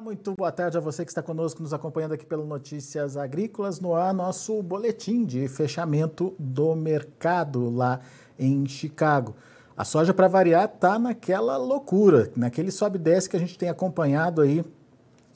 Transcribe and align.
Muito 0.00 0.34
boa 0.34 0.50
tarde 0.50 0.78
a 0.78 0.80
você 0.80 1.04
que 1.04 1.10
está 1.10 1.22
conosco, 1.22 1.62
nos 1.62 1.74
acompanhando 1.74 2.14
aqui 2.14 2.24
pelo 2.24 2.46
Notícias 2.46 3.14
Agrícolas, 3.14 3.78
no 3.78 3.94
ar, 3.94 4.14
nosso 4.14 4.60
boletim 4.62 5.22
de 5.22 5.46
fechamento 5.48 6.34
do 6.38 6.74
mercado 6.74 7.68
lá 7.68 8.00
em 8.38 8.66
Chicago. 8.66 9.36
A 9.76 9.84
soja, 9.84 10.14
para 10.14 10.26
variar, 10.28 10.64
está 10.64 10.98
naquela 10.98 11.58
loucura, 11.58 12.32
naquele 12.34 12.70
sobe 12.70 12.96
e 12.96 13.02
desce 13.02 13.28
que 13.28 13.36
a 13.36 13.38
gente 13.38 13.58
tem 13.58 13.68
acompanhado 13.68 14.40
aí 14.40 14.64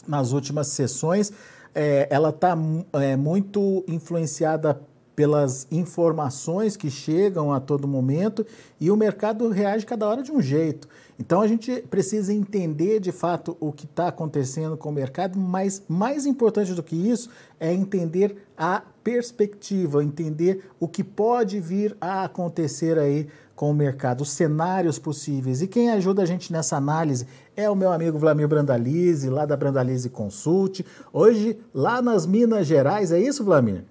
nas 0.09 0.33
últimas 0.33 0.69
sessões. 0.69 1.31
É, 1.75 2.09
ela 2.11 2.31
está 2.31 2.57
é, 2.95 3.15
muito 3.15 3.85
influenciada 3.87 4.81
pelas 5.17 5.67
informações 5.71 6.77
que 6.77 6.91
chegam 6.91 7.51
a 7.51 7.59
todo 7.59 7.89
momento 7.89 8.45
e 8.79 8.91
o 8.91 8.97
mercado 8.97 9.49
reage 9.49 9.87
cada 9.87 10.07
hora 10.07 10.23
de 10.23 10.31
um 10.31 10.43
jeito. 10.43 10.87
Então 11.19 11.41
a 11.41 11.49
gente 11.49 11.81
precisa 11.89 12.35
entender 12.35 13.01
de 13.01 13.11
fato 13.11 13.57
o 13.59 13.73
que 13.73 13.87
está 13.87 14.09
acontecendo 14.09 14.77
com 14.77 14.91
o 14.91 14.93
mercado, 14.93 15.39
mas 15.39 15.83
mais 15.89 16.27
importante 16.27 16.75
do 16.75 16.83
que 16.83 16.95
isso 16.95 17.31
é 17.59 17.73
entender 17.73 18.37
a 18.57 18.83
perspectiva, 19.03 20.05
entender 20.05 20.69
o 20.79 20.87
que 20.87 21.03
pode 21.03 21.59
vir 21.59 21.97
a 21.99 22.25
acontecer 22.25 22.99
aí 22.99 23.27
com 23.55 23.71
o 23.71 23.75
mercado, 23.75 24.21
os 24.21 24.31
cenários 24.31 24.99
possíveis. 24.99 25.63
E 25.63 25.67
quem 25.67 25.91
ajuda 25.91 26.23
a 26.23 26.27
gente 26.27 26.53
nessa 26.53 26.77
análise 26.77 27.27
é 27.57 27.71
o 27.71 27.75
meu 27.75 27.91
amigo 27.91 28.19
Vlamir 28.19 28.47
Brandalize, 28.47 29.31
lá 29.31 29.47
da 29.47 29.57
Brandalize 29.57 30.11
Consult. 30.11 30.85
Hoje, 31.11 31.59
lá 31.73 32.03
nas 32.03 32.27
Minas 32.27 32.67
Gerais, 32.67 33.11
é 33.11 33.19
isso, 33.19 33.43
Vlamir? 33.43 33.85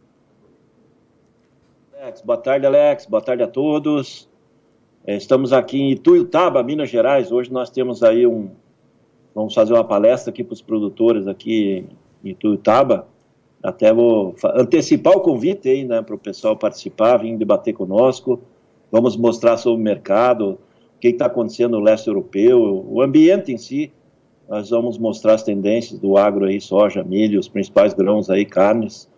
Alex, 2.05 2.21
boa 2.21 2.37
tarde, 2.37 2.67
Alex. 2.67 3.07
Boa 3.07 3.21
tarde 3.21 3.41
a 3.41 3.47
todos. 3.47 4.29
É, 5.07 5.15
estamos 5.15 5.51
aqui 5.51 5.81
em 5.81 5.91
Ituiutaba, 5.93 6.61
Minas 6.61 6.87
Gerais. 6.87 7.31
Hoje 7.31 7.51
nós 7.51 7.71
temos 7.71 8.03
aí 8.03 8.27
um. 8.27 8.51
Vamos 9.33 9.55
fazer 9.55 9.73
uma 9.73 9.83
palestra 9.83 10.29
aqui 10.29 10.43
para 10.43 10.53
os 10.53 10.61
produtores 10.61 11.25
aqui 11.25 11.83
em 12.23 12.29
Ituiutaba. 12.29 13.07
Até 13.63 13.91
vou 13.91 14.35
antecipar 14.53 15.13
o 15.13 15.19
convite 15.19 15.67
aí, 15.67 15.83
né, 15.83 15.99
para 16.03 16.13
o 16.13 16.19
pessoal 16.19 16.55
participar, 16.55 17.17
vir 17.17 17.35
debater 17.37 17.73
conosco. 17.73 18.39
Vamos 18.91 19.17
mostrar 19.17 19.57
sobre 19.57 19.81
o 19.81 19.83
mercado, 19.83 20.59
o 20.95 20.99
que 20.99 21.07
está 21.07 21.25
acontecendo 21.25 21.71
no 21.71 21.83
leste 21.83 22.05
europeu, 22.05 22.85
o 22.87 23.01
ambiente 23.01 23.51
em 23.51 23.57
si. 23.57 23.91
Nós 24.47 24.69
vamos 24.69 24.99
mostrar 24.99 25.33
as 25.33 25.41
tendências 25.41 25.99
do 25.99 26.17
agro 26.17 26.45
aí, 26.45 26.61
soja, 26.61 27.03
milho, 27.03 27.39
os 27.39 27.49
principais 27.49 27.95
grãos 27.95 28.29
aí, 28.29 28.45
carnes. 28.45 29.09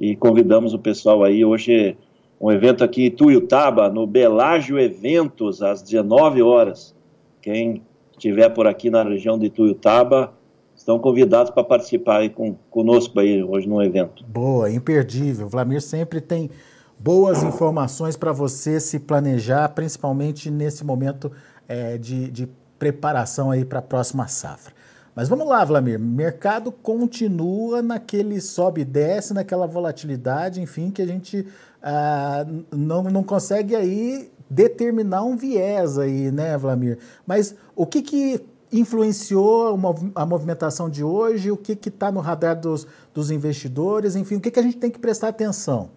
E 0.00 0.16
convidamos 0.16 0.74
o 0.74 0.80
pessoal 0.80 1.22
aí 1.22 1.44
hoje 1.44 1.96
um 2.40 2.52
evento 2.52 2.84
aqui 2.84 3.06
em 3.06 3.10
Tuiutaba, 3.10 3.88
no 3.88 4.06
Belágio 4.06 4.78
Eventos, 4.78 5.62
às 5.62 5.82
19 5.82 6.42
horas. 6.42 6.94
Quem 7.42 7.82
estiver 8.12 8.48
por 8.50 8.66
aqui 8.66 8.90
na 8.90 9.02
região 9.02 9.38
de 9.38 9.48
Tuiutaba, 9.50 10.32
estão 10.76 10.98
convidados 10.98 11.50
para 11.50 11.64
participar 11.64 12.18
aí 12.18 12.30
com, 12.30 12.54
conosco 12.70 13.18
aí 13.18 13.42
hoje 13.42 13.68
no 13.68 13.82
evento. 13.82 14.24
Boa, 14.24 14.70
imperdível. 14.70 15.46
O 15.46 15.48
Vlamir 15.48 15.82
sempre 15.82 16.20
tem 16.20 16.50
boas 16.98 17.42
informações 17.42 18.16
para 18.16 18.32
você 18.32 18.78
se 18.80 19.00
planejar, 19.00 19.68
principalmente 19.70 20.50
nesse 20.50 20.84
momento 20.84 21.30
é, 21.68 21.98
de, 21.98 22.30
de 22.30 22.48
preparação 22.78 23.50
aí 23.50 23.64
para 23.64 23.80
a 23.80 23.82
próxima 23.82 24.28
safra. 24.28 24.72
Mas 25.14 25.28
vamos 25.28 25.48
lá, 25.48 25.64
Vlamir. 25.64 25.98
Mercado 25.98 26.70
continua 26.70 27.82
naquele 27.82 28.40
sobe 28.40 28.82
e 28.82 28.84
desce, 28.84 29.34
naquela 29.34 29.66
volatilidade, 29.66 30.60
enfim, 30.60 30.92
que 30.92 31.02
a 31.02 31.06
gente 31.06 31.44
ah, 31.82 32.46
não, 32.72 33.04
não 33.04 33.22
consegue 33.22 33.74
aí 33.76 34.30
determinar 34.50 35.22
um 35.22 35.36
viés 35.36 35.98
aí, 35.98 36.30
né, 36.30 36.56
Vlamir? 36.56 36.98
Mas 37.26 37.54
o 37.76 37.86
que 37.86 38.02
que 38.02 38.40
influenciou 38.72 39.78
a 40.14 40.26
movimentação 40.26 40.90
de 40.90 41.02
hoje? 41.02 41.50
O 41.50 41.56
que 41.56 41.72
está 41.72 42.10
no 42.12 42.20
radar 42.20 42.58
dos, 42.60 42.86
dos 43.14 43.30
investidores? 43.30 44.16
Enfim, 44.16 44.36
o 44.36 44.40
que, 44.40 44.50
que 44.50 44.58
a 44.60 44.62
gente 44.62 44.76
tem 44.76 44.90
que 44.90 44.98
prestar 44.98 45.28
atenção? 45.28 45.90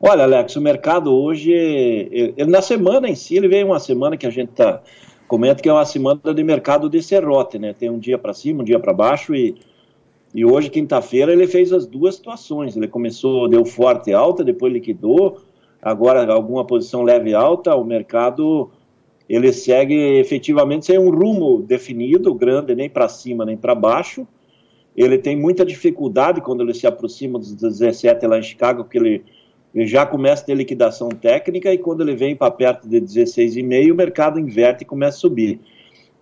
Olha, 0.00 0.24
Alex, 0.24 0.56
o 0.56 0.60
mercado 0.60 1.14
hoje, 1.14 1.52
ele, 1.52 2.50
na 2.50 2.60
semana 2.60 3.08
em 3.08 3.14
si, 3.14 3.36
ele 3.36 3.46
veio 3.46 3.66
uma 3.66 3.78
semana 3.78 4.16
que 4.16 4.26
a 4.26 4.30
gente 4.30 4.50
tá, 4.50 4.82
comenta 5.28 5.62
que 5.62 5.68
é 5.68 5.72
uma 5.72 5.84
semana 5.84 6.34
de 6.34 6.42
mercado 6.42 6.90
de 6.90 7.00
serrote, 7.00 7.58
né? 7.58 7.72
Tem 7.72 7.88
um 7.88 7.98
dia 7.98 8.18
para 8.18 8.34
cima, 8.34 8.62
um 8.62 8.64
dia 8.64 8.80
para 8.80 8.92
baixo 8.92 9.32
e, 9.32 9.54
e 10.34 10.44
hoje, 10.44 10.70
quinta-feira, 10.70 11.32
ele 11.32 11.46
fez 11.46 11.72
as 11.72 11.86
duas 11.86 12.14
situações. 12.14 12.76
Ele 12.76 12.88
começou, 12.88 13.48
deu 13.48 13.64
forte 13.64 14.12
alta, 14.12 14.42
depois 14.42 14.72
liquidou, 14.72 15.38
agora 15.80 16.32
alguma 16.32 16.64
posição 16.64 17.02
leve 17.02 17.34
alta, 17.34 17.74
o 17.76 17.84
mercado 17.84 18.70
ele 19.28 19.52
segue 19.52 19.94
efetivamente 20.18 20.86
sem 20.86 20.98
um 20.98 21.10
rumo 21.10 21.62
definido, 21.62 22.34
grande, 22.34 22.74
nem 22.74 22.88
para 22.88 23.08
cima 23.08 23.44
nem 23.44 23.56
para 23.56 23.74
baixo. 23.74 24.26
Ele 24.96 25.16
tem 25.16 25.36
muita 25.36 25.64
dificuldade 25.64 26.40
quando 26.40 26.62
ele 26.62 26.74
se 26.74 26.86
aproxima 26.86 27.38
dos 27.38 27.54
17 27.54 28.26
lá 28.26 28.38
em 28.38 28.42
Chicago, 28.42 28.84
porque 28.84 28.98
ele 28.98 29.24
ele 29.74 29.86
já 29.86 30.04
começa 30.04 30.42
a 30.42 30.46
ter 30.46 30.54
liquidação 30.54 31.08
técnica 31.08 31.72
e 31.72 31.78
quando 31.78 32.02
ele 32.02 32.14
vem 32.14 32.36
para 32.36 32.50
perto 32.50 32.86
de 32.86 33.00
16,5, 33.00 33.90
o 33.90 33.94
mercado 33.94 34.38
inverte 34.38 34.82
e 34.82 34.86
começa 34.86 35.16
a 35.16 35.20
subir. 35.20 35.60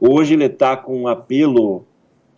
Hoje 0.00 0.34
ele 0.34 0.44
está 0.44 0.76
com 0.76 1.02
um 1.02 1.08
apelo, 1.08 1.84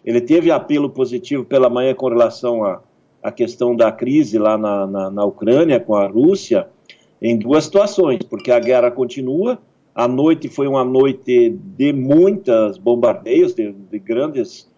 ele 0.05 0.21
teve 0.21 0.51
apelo 0.51 0.91
positivo 0.91 1.45
pela 1.45 1.71
manhã 1.71 1.95
com 1.95 2.09
relação 2.09 2.65
à, 2.65 3.31
questão 3.31 3.75
da 3.77 3.93
crise 3.93 4.39
lá 4.39 4.59
na, 4.59 4.87
na, 4.87 5.11
na 5.11 5.25
Ucrânia 5.25 5.79
com 5.79 5.95
a 5.95 6.07
Rússia, 6.07 6.69
em 7.21 7.39
duas 7.39 7.65
situações, 7.65 8.21
porque 8.29 8.51
a 8.51 8.59
guerra 8.59 8.91
continua, 8.91 9.59
a 9.95 10.09
noite 10.09 10.49
foi 10.49 10.67
uma 10.67 10.85
noite 10.85 11.51
de 11.51 11.93
muitas 11.93 12.79
bombardeios, 12.79 13.55
de, 13.55 13.73
de 13.73 13.99
grandes, 13.99 14.69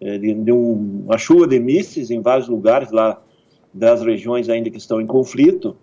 eh, 0.00 0.18
de, 0.18 0.34
de 0.34 0.52
um, 0.52 1.02
uma 1.06 1.18
chuva 1.18 1.46
de 1.46 1.58
mísseis 1.58 2.10
em 2.10 2.20
vários 2.20 2.48
lugares 2.48 2.92
lá 2.92 3.20
das 3.72 4.02
regiões 4.02 4.48
ainda 4.48 4.70
que 4.70 4.78
estão 4.78 5.00
em 5.00 5.06
conflito. 5.06 5.76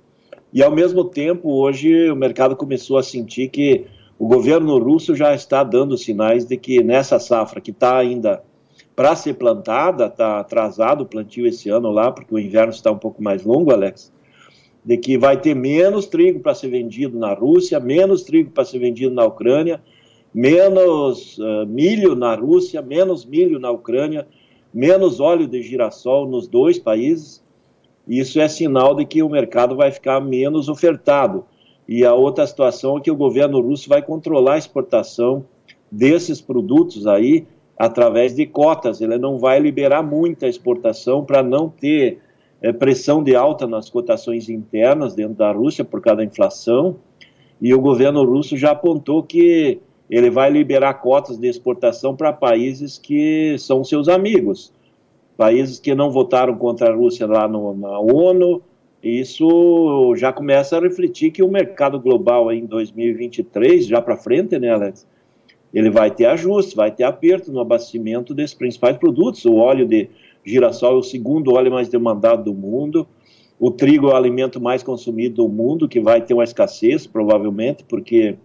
E, 0.53 0.63
ao 0.63 0.71
mesmo 0.71 1.03
tempo, 1.03 1.49
hoje 1.49 2.09
o 2.09 2.15
mercado 2.15 2.55
começou 2.55 2.97
a 2.97 3.03
sentir 3.03 3.49
que 3.49 3.85
o 4.17 4.27
governo 4.27 4.77
russo 4.77 5.13
já 5.15 5.33
está 5.35 5.63
dando 5.63 5.97
sinais 5.97 6.45
de 6.45 6.55
que 6.55 6.81
nessa 6.81 7.19
safra 7.19 7.59
que 7.59 7.71
está 7.71 7.97
ainda 7.97 8.41
para 8.95 9.15
ser 9.15 9.33
plantada, 9.33 10.05
está 10.05 10.39
atrasado 10.39 11.01
o 11.01 11.05
plantio 11.05 11.45
esse 11.45 11.69
ano 11.69 11.91
lá, 11.91 12.11
porque 12.11 12.33
o 12.33 12.39
inverno 12.39 12.71
está 12.71 12.91
um 12.91 12.97
pouco 12.97 13.21
mais 13.21 13.43
longo, 13.43 13.71
Alex, 13.71 14.11
de 14.83 14.97
que 14.97 15.17
vai 15.17 15.39
ter 15.39 15.53
menos 15.53 16.05
trigo 16.05 16.39
para 16.39 16.55
ser 16.55 16.69
vendido 16.69 17.17
na 17.17 17.33
Rússia, 17.33 17.79
menos 17.79 18.23
trigo 18.23 18.51
para 18.51 18.63
ser 18.63 18.79
vendido 18.79 19.13
na 19.13 19.25
Ucrânia, 19.25 19.81
menos 20.33 21.37
uh, 21.39 21.65
milho 21.67 22.15
na 22.15 22.35
Rússia, 22.35 22.81
menos 22.81 23.25
milho 23.25 23.59
na 23.59 23.71
Ucrânia, 23.71 24.27
menos 24.73 25.19
óleo 25.19 25.47
de 25.47 25.61
girassol 25.61 26.27
nos 26.27 26.47
dois 26.47 26.79
países, 26.79 27.43
isso 28.07 28.39
é 28.39 28.47
sinal 28.47 28.93
de 28.95 29.05
que 29.05 29.23
o 29.23 29.29
mercado 29.29 29.75
vai 29.75 29.91
ficar 29.91 30.19
menos 30.21 30.69
ofertado. 30.69 31.45
E 31.87 32.05
a 32.05 32.13
outra 32.13 32.45
situação 32.45 32.97
é 32.97 33.01
que 33.01 33.11
o 33.11 33.15
governo 33.15 33.59
russo 33.59 33.89
vai 33.89 34.01
controlar 34.01 34.53
a 34.53 34.57
exportação 34.57 35.45
desses 35.91 36.39
produtos 36.39 37.07
aí 37.07 37.47
através 37.77 38.35
de 38.35 38.45
cotas. 38.45 39.01
Ele 39.01 39.17
não 39.17 39.37
vai 39.37 39.59
liberar 39.59 40.03
muita 40.03 40.47
exportação 40.47 41.23
para 41.23 41.43
não 41.43 41.69
ter 41.69 42.19
é, 42.61 42.71
pressão 42.71 43.23
de 43.23 43.35
alta 43.35 43.67
nas 43.67 43.89
cotações 43.89 44.49
internas 44.49 45.13
dentro 45.13 45.35
da 45.35 45.51
Rússia 45.51 45.83
por 45.83 46.01
causa 46.01 46.17
da 46.17 46.23
inflação. 46.23 46.97
E 47.61 47.73
o 47.73 47.81
governo 47.81 48.23
russo 48.23 48.57
já 48.57 48.71
apontou 48.71 49.23
que 49.23 49.79
ele 50.09 50.29
vai 50.29 50.49
liberar 50.49 50.95
cotas 50.95 51.37
de 51.37 51.47
exportação 51.47 52.15
para 52.15 52.31
países 52.31 52.97
que 52.97 53.55
são 53.57 53.83
seus 53.83 54.07
amigos 54.07 54.73
países 55.35 55.79
que 55.79 55.93
não 55.93 56.11
votaram 56.11 56.55
contra 56.57 56.89
a 56.89 56.95
Rússia 56.95 57.27
lá 57.27 57.47
no, 57.47 57.75
na 57.75 57.99
ONU, 57.99 58.61
isso 59.03 60.15
já 60.15 60.33
começa 60.33 60.77
a 60.77 60.81
refletir 60.81 61.31
que 61.31 61.43
o 61.43 61.47
mercado 61.47 61.99
global 61.99 62.51
em 62.51 62.65
2023, 62.65 63.85
já 63.85 64.01
para 64.01 64.17
frente, 64.17 64.57
né, 64.57 64.71
Alex, 64.71 65.05
ele 65.75 65.91
vai 65.91 66.09
ter 66.09 66.25
ajuste, 66.25 66.75
vai 66.75 66.89
ter 66.89 67.03
aperto 67.03 67.51
no 67.51 67.59
abastecimento 67.59 68.33
desses 68.33 68.55
principais 68.55 68.97
produtos. 68.97 69.45
O 69.45 69.55
óleo 69.55 69.85
de 69.85 70.09
girassol 70.43 70.93
é 70.93 70.99
o 70.99 71.03
segundo 71.03 71.53
óleo 71.53 71.71
mais 71.71 71.89
demandado 71.89 72.45
do 72.45 72.53
mundo. 72.53 73.07
O 73.59 73.69
trigo 73.69 74.07
é 74.07 74.13
o 74.13 74.15
alimento 74.15 74.59
mais 74.59 74.81
consumido 74.81 75.35
do 75.43 75.49
mundo, 75.49 75.87
que 75.87 75.99
vai 75.99 76.21
ter 76.21 76.33
uma 76.33 76.43
escassez, 76.43 77.05
provavelmente, 77.05 77.83
porque 77.83 78.37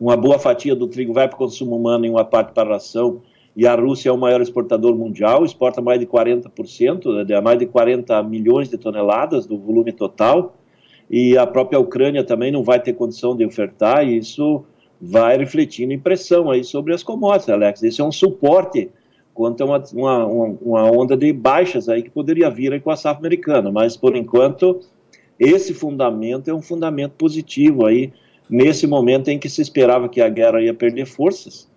uma 0.00 0.16
boa 0.16 0.38
fatia 0.38 0.74
do 0.74 0.86
trigo 0.86 1.12
vai 1.12 1.28
para 1.28 1.34
o 1.34 1.38
consumo 1.38 1.76
humano 1.76 2.06
e 2.06 2.08
uma 2.08 2.24
parte 2.24 2.52
para 2.52 2.70
a 2.70 2.72
ração 2.74 3.20
e 3.58 3.66
a 3.66 3.74
Rússia 3.74 4.08
é 4.08 4.12
o 4.12 4.16
maior 4.16 4.40
exportador 4.40 4.94
mundial, 4.94 5.44
exporta 5.44 5.82
mais 5.82 5.98
de 5.98 6.06
40%, 6.06 7.26
né, 7.26 7.40
mais 7.40 7.58
de 7.58 7.66
40 7.66 8.22
milhões 8.22 8.68
de 8.68 8.78
toneladas 8.78 9.46
do 9.46 9.58
volume 9.58 9.90
total, 9.90 10.54
e 11.10 11.36
a 11.36 11.44
própria 11.44 11.80
Ucrânia 11.80 12.22
também 12.22 12.52
não 12.52 12.62
vai 12.62 12.78
ter 12.78 12.92
condição 12.92 13.36
de 13.36 13.44
ofertar, 13.44 14.06
e 14.06 14.16
isso 14.16 14.64
vai 15.00 15.36
refletindo 15.36 15.92
em 15.92 15.98
pressão 15.98 16.50
aí 16.50 16.64
sobre 16.64 16.92
as 16.92 17.02
commodities, 17.02 17.48
Alex. 17.48 17.82
Isso 17.82 18.02
é 18.02 18.04
um 18.04 18.12
suporte 18.12 18.90
quanto 19.32 19.62
a 19.62 19.66
uma, 19.66 19.78
uma, 20.26 20.58
uma 20.60 20.90
onda 20.90 21.16
de 21.16 21.32
baixas 21.32 21.88
aí 21.88 22.02
que 22.02 22.10
poderia 22.10 22.50
vir 22.50 22.72
aí 22.72 22.80
com 22.80 22.90
a 22.90 22.96
safra 22.96 23.20
americana, 23.20 23.70
mas 23.70 23.96
por 23.96 24.16
enquanto 24.16 24.80
esse 25.38 25.72
fundamento 25.72 26.48
é 26.50 26.54
um 26.54 26.60
fundamento 26.60 27.12
positivo 27.12 27.86
aí 27.86 28.12
nesse 28.50 28.86
momento 28.86 29.28
em 29.28 29.38
que 29.38 29.48
se 29.48 29.62
esperava 29.62 30.08
que 30.08 30.20
a 30.20 30.28
guerra 30.28 30.60
ia 30.60 30.74
perder 30.74 31.06
forças 31.06 31.70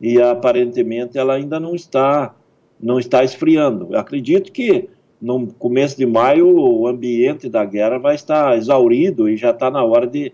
e 0.00 0.20
aparentemente 0.20 1.16
ela 1.16 1.34
ainda 1.34 1.60
não 1.60 1.74
está 1.74 2.34
não 2.78 2.98
está 2.98 3.24
esfriando. 3.24 3.88
Eu 3.92 3.98
acredito 3.98 4.52
que 4.52 4.88
no 5.20 5.46
começo 5.46 5.96
de 5.96 6.04
maio 6.04 6.46
o 6.48 6.86
ambiente 6.86 7.48
da 7.48 7.64
guerra 7.64 7.98
vai 7.98 8.14
estar 8.14 8.56
exaurido 8.56 9.28
e 9.28 9.36
já 9.36 9.50
está 9.50 9.70
na 9.70 9.82
hora 9.82 10.06
de, 10.06 10.32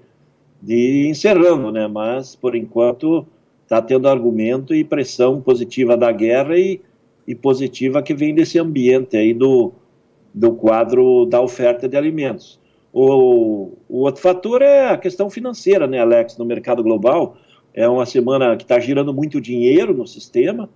de 0.63 0.75
ir 0.75 1.07
encerrando, 1.09 1.73
né? 1.73 1.89
Mas 1.89 2.37
por 2.37 2.55
enquanto 2.55 3.27
está 3.65 3.83
tendo 3.83 4.09
argumento 4.09 4.75
e 4.75 4.85
pressão 4.85 5.41
positiva 5.41 5.97
da 5.97 6.13
guerra 6.13 6.57
e, 6.57 6.81
e 7.27 7.35
positiva 7.35 8.03
que 8.03 8.15
vem 8.15 8.35
desse 8.35 8.59
ambiente 8.59 9.17
aí 9.17 9.35
do, 9.35 9.73
do 10.33 10.53
quadro 10.53 11.27
da 11.27 11.41
oferta 11.41 11.89
de 11.89 11.97
alimentos. 11.97 12.61
O, 12.93 13.73
o 13.89 14.01
outro 14.01 14.21
fator 14.21 14.61
é 14.61 14.91
a 14.91 14.99
questão 14.99 15.31
financeira, 15.31 15.87
né, 15.87 15.99
Alex, 15.99 16.37
no 16.37 16.45
mercado 16.45 16.83
global. 16.83 17.37
É 17.75 17.89
uma 17.89 18.05
semana 18.05 18.55
que 18.55 18.65
está 18.65 18.79
girando 18.79 19.15
muito 19.15 19.41
dinheiro 19.41 19.95
no 19.95 20.07
sistema. 20.07 20.69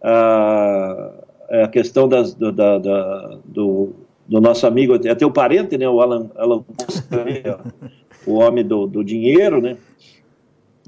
A 0.00 1.66
questão 1.72 2.08
das, 2.08 2.32
do, 2.32 2.52
da, 2.52 2.78
da, 2.78 3.38
do, 3.44 3.90
do, 4.28 4.40
nosso 4.40 4.64
amigo, 4.64 4.94
é 5.04 5.14
teu 5.16 5.32
parente, 5.32 5.76
né, 5.76 5.88
o 5.88 6.00
Alan, 6.00 6.30
Alan 6.36 6.62
o 8.28 8.34
homem 8.34 8.64
do, 8.64 8.86
do 8.86 9.02
dinheiro, 9.02 9.60
né? 9.60 9.76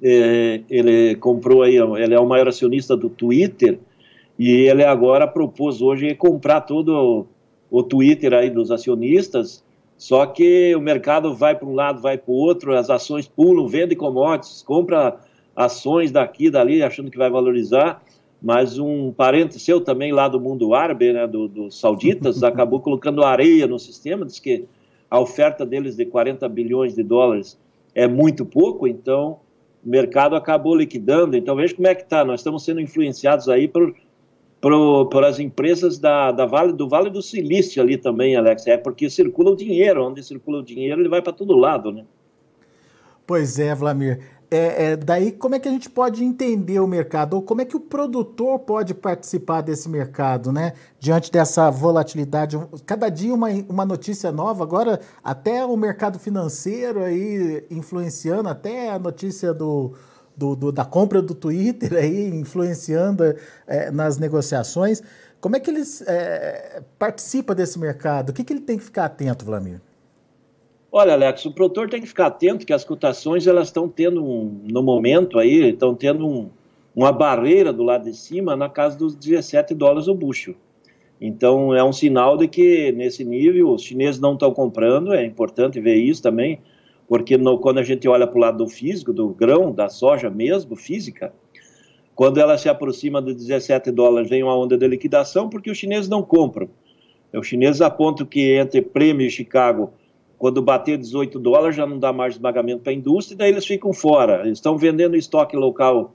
É, 0.03 0.61
ele 0.71 1.15
comprou 1.17 1.63
aí, 1.63 1.77
ele 1.77 2.15
é 2.15 2.21
o 2.21 2.27
maior 2.27 2.49
acionista 2.49 2.97
do 2.97 3.11
Twitter 3.11 3.79
e 4.39 4.51
ele 4.51 4.83
agora 4.83 5.27
propôs 5.27 5.83
hoje 5.83 6.15
comprar 6.15 6.63
todo 6.63 7.27
o 7.71 7.83
Twitter 7.83 8.33
aí 8.33 8.49
dos 8.49 8.71
acionistas, 8.71 9.63
só 9.99 10.25
que 10.25 10.75
o 10.75 10.81
mercado 10.81 11.35
vai 11.35 11.55
para 11.55 11.69
um 11.69 11.75
lado, 11.75 12.01
vai 12.01 12.17
para 12.17 12.31
o 12.31 12.35
outro, 12.35 12.75
as 12.75 12.89
ações 12.89 13.29
pulam, 13.29 13.69
vende 13.69 13.95
commodities, 13.95 14.63
compra 14.63 15.19
ações 15.55 16.11
daqui, 16.11 16.51
dali, 16.51 16.83
achando 16.83 17.11
que 17.11 17.19
vai 17.19 17.29
valorizar, 17.29 18.03
mas 18.41 18.79
um 18.79 19.13
parente 19.13 19.59
seu 19.59 19.83
também 19.83 20.11
lá 20.11 20.27
do 20.27 20.41
mundo 20.41 20.75
árabe, 20.75 21.13
né, 21.13 21.27
dos 21.27 21.51
do 21.51 21.71
sauditas, 21.71 22.41
acabou 22.45 22.81
colocando 22.81 23.23
areia 23.23 23.67
no 23.67 23.79
sistema, 23.79 24.25
diz 24.25 24.41
que 24.41 24.65
a 25.11 25.19
oferta 25.19 25.67
deles 25.67 25.97
de 25.97 26.07
40 26.07 26.49
bilhões 26.49 26.95
de 26.95 27.03
dólares 27.03 27.59
é 27.95 28.07
muito 28.07 28.47
pouco, 28.47 28.87
então 28.87 29.41
o 29.85 29.89
mercado 29.89 30.37
acabou 30.37 30.75
liquidando. 30.75 31.37
Então 31.37 31.57
veja 31.57 31.75
como 31.75 31.89
é 31.89 31.95
que 31.95 32.03
está, 32.03 32.25
nós 32.25 32.41
estamos 32.41 32.65
sendo 32.65 32.81
influenciados 32.81 33.49
aí 33.49 33.67
por 33.67 33.95
pro, 34.61 35.07
por 35.07 35.25
as 35.25 35.39
empresas 35.39 35.99
da, 35.99 36.31
da 36.31 36.45
vale, 36.47 36.73
do 36.73 36.89
Vale 36.89 37.11
do 37.11 37.23
Silício 37.23 37.83
ali 37.83 37.97
também, 37.97 38.37
Alex. 38.37 38.67
É 38.67 38.77
porque 38.77 39.09
circula 39.09 39.51
o 39.51 39.57
dinheiro, 39.57 40.07
onde 40.07 40.23
circula 40.23 40.59
o 40.59 40.63
dinheiro 40.63 41.01
ele 41.01 41.09
vai 41.09 41.23
para 41.23 41.33
todo 41.33 41.57
lado, 41.57 41.91
né? 41.91 42.05
Pois 43.27 43.59
é, 43.59 43.75
Vlamir. 43.75 44.21
É, 44.53 44.93
é, 44.93 44.97
daí 44.97 45.31
como 45.31 45.55
é 45.55 45.61
que 45.61 45.69
a 45.69 45.71
gente 45.71 45.89
pode 45.89 46.25
entender 46.25 46.81
o 46.81 46.87
mercado 46.87 47.35
ou 47.35 47.43
como 47.43 47.61
é 47.61 47.65
que 47.65 47.77
o 47.77 47.81
produtor 47.81 48.59
pode 48.59 48.93
participar 48.95 49.61
desse 49.61 49.89
mercado, 49.89 50.51
né? 50.51 50.73
Diante 50.99 51.31
dessa 51.31 51.71
volatilidade, 51.71 52.59
cada 52.85 53.09
dia 53.09 53.33
uma, 53.33 53.49
uma 53.69 53.87
notícia 53.87 54.33
nova. 54.33 54.65
Agora 54.65 55.01
até 55.23 55.65
o 55.65 55.77
mercado 55.77 56.19
financeiro 56.19 57.01
aí 57.05 57.65
influenciando, 57.71 58.49
até 58.49 58.91
a 58.91 58.99
notícia 58.99 59.55
do, 59.55 59.95
do, 60.37 60.57
do, 60.57 60.73
da 60.73 60.85
compra 60.85 61.23
do 61.23 61.35
Twitter 61.35 61.93
aí, 61.95 62.29
influenciando 62.31 63.23
é, 63.69 63.91
nas 63.93 64.19
negociações. 64.19 65.01
Como 65.41 65.55
é 65.55 65.61
que 65.61 65.71
eles 65.71 66.03
é, 66.09 66.83
participam 66.99 67.55
desse 67.55 67.79
mercado? 67.79 68.31
O 68.31 68.33
que, 68.33 68.43
que 68.43 68.53
ele 68.53 68.63
tem 68.63 68.77
que 68.77 68.85
ficar 68.85 69.05
atento, 69.05 69.45
Vlamir? 69.45 69.81
Olha, 70.93 71.13
Alex, 71.13 71.45
o 71.45 71.53
produtor 71.53 71.89
tem 71.89 72.01
que 72.01 72.07
ficar 72.07 72.27
atento 72.27 72.67
que 72.67 72.73
as 72.73 72.85
cotações 72.85 73.47
elas 73.47 73.69
estão 73.69 73.89
tendo, 73.89 74.25
um, 74.25 74.61
no 74.71 74.83
momento 74.83 75.39
aí, 75.39 75.71
estão 75.71 75.95
tendo 75.95 76.27
um, 76.27 76.51
uma 76.95 77.13
barreira 77.13 77.73
do 77.73 77.83
lado 77.83 78.05
de 78.05 78.17
cima 78.17 78.57
na 78.57 78.69
casa 78.69 78.99
dos 78.99 79.15
17 79.15 79.75
dólares 79.75 80.09
o 80.09 80.15
bucho. 80.15 80.55
Então, 81.21 81.75
é 81.75 81.85
um 81.85 81.93
sinal 81.93 82.37
de 82.37 82.49
que 82.49 82.91
nesse 82.93 83.25
nível 83.25 83.71
os 83.71 83.83
chineses 83.83 84.21
não 84.21 84.33
estão 84.33 84.53
comprando, 84.53 85.13
é 85.13 85.25
importante 85.25 85.81
ver 85.81 85.97
isso 85.97 86.23
também 86.23 86.61
porque 87.11 87.37
no, 87.37 87.59
quando 87.59 87.79
a 87.79 87.83
gente 87.83 88.07
olha 88.07 88.25
para 88.25 88.37
o 88.37 88.41
lado 88.41 88.59
do 88.59 88.69
físico, 88.69 89.13
do 89.13 89.31
grão, 89.31 89.73
da 89.73 89.89
soja 89.89 90.31
mesmo, 90.31 90.77
física, 90.77 91.33
quando 92.15 92.39
ela 92.39 92.57
se 92.57 92.69
aproxima 92.69 93.21
de 93.21 93.35
17 93.35 93.91
dólares, 93.91 94.31
vem 94.31 94.45
uma 94.45 94.57
onda 94.57 94.79
de 94.79 94.87
liquidação, 94.87 95.49
porque 95.49 95.69
os 95.69 95.77
chineses 95.77 96.09
não 96.09 96.23
compram. 96.23 96.69
Os 97.35 97.49
chineses 97.49 97.81
apontam 97.81 98.25
que 98.25 98.57
entre 98.57 98.81
prêmio 98.81 99.27
e 99.27 99.31
Chicago, 99.31 99.93
quando 100.41 100.63
bater 100.63 100.97
18 100.97 101.39
dólares, 101.39 101.77
já 101.77 101.87
não 101.87 101.99
dá 101.99 102.15
mais 102.15 102.33
esmagamento 102.33 102.81
para 102.81 102.93
a 102.93 102.95
indústria, 102.95 103.37
daí 103.37 103.51
eles 103.51 103.67
ficam 103.67 103.93
fora. 103.93 104.41
Eles 104.41 104.57
estão 104.57 104.79
vendendo 104.79 105.15
estoque 105.15 105.55
local 105.55 106.15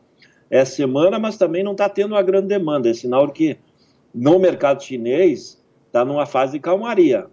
essa 0.49 0.77
semana, 0.77 1.19
mas 1.19 1.37
também 1.37 1.63
não 1.63 1.73
está 1.73 1.87
tendo 1.87 2.13
uma 2.13 2.23
grande 2.23 2.47
demanda. 2.47 2.89
É 2.89 2.93
sinal 2.95 3.29
que 3.29 3.55
no 4.11 4.39
mercado 4.39 4.83
chinês 4.83 5.63
está 5.85 6.03
numa 6.03 6.25
fase 6.25 6.53
de 6.53 6.59
calmaria. 6.59 7.27